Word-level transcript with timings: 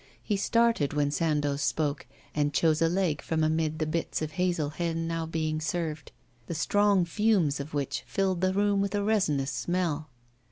He 0.23 0.35
started 0.35 0.93
when 0.93 1.11
Sandoz 1.11 1.61
spoke, 1.61 2.07
and 2.33 2.55
chose 2.55 2.81
a 2.81 2.89
leg 2.89 3.21
from 3.21 3.43
amid 3.43 3.77
the 3.77 3.85
bits 3.85 4.19
of 4.23 4.31
hazel 4.31 4.69
hen 4.69 5.07
now 5.07 5.27
being 5.27 5.61
served, 5.61 6.11
the 6.47 6.55
strong 6.55 7.05
fumes 7.05 7.59
of 7.59 7.75
which 7.75 8.01
filled 8.07 8.41
the 8.41 8.51
room 8.51 8.81
with 8.81 8.95
a 8.95 9.03
resinous 9.03 9.51
smell. 9.51 10.09